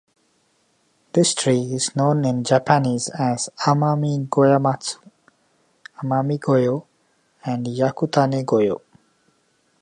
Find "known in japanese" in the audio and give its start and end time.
1.95-3.09